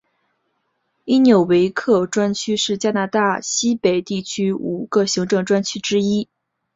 [1.05, 6.27] 因纽维克专区是加拿大西北地区五个行政专区之一。